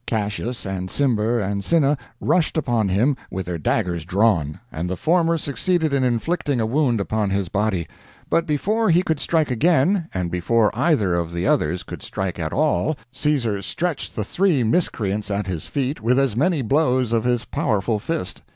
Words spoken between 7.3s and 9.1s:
body; but before he